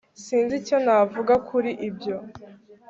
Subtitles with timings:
[0.23, 2.15] sinzi icyo navuga kuri ibyo